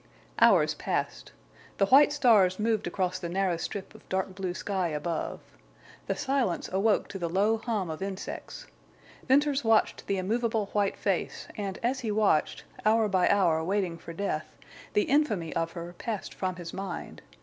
Hours 0.39 0.73
passed. 0.73 1.31
The 1.77 1.85
white 1.85 2.11
stars 2.11 2.57
moved 2.57 2.87
across 2.87 3.19
the 3.19 3.29
narrow 3.29 3.55
strip 3.57 3.93
of 3.93 4.09
dark 4.09 4.33
blue 4.33 4.55
sky 4.55 4.87
above. 4.87 5.39
The 6.07 6.15
silence 6.15 6.67
awoke 6.73 7.07
to 7.09 7.19
the 7.19 7.29
low 7.29 7.57
hum 7.57 7.91
of 7.91 8.01
insects. 8.01 8.65
Venters 9.27 9.63
watched 9.63 10.07
the 10.07 10.17
immovable 10.17 10.71
white 10.73 10.97
face, 10.97 11.47
and 11.55 11.77
as 11.83 11.99
he 11.99 12.09
watched, 12.09 12.63
hour 12.83 13.07
by 13.07 13.29
hour 13.29 13.63
waiting 13.63 13.95
for 13.99 14.11
death, 14.11 14.47
the 14.93 15.03
infamy 15.03 15.55
of 15.55 15.73
her 15.73 15.93
passed 15.99 16.33
from 16.33 16.55
his 16.55 16.73
mind. 16.73 17.21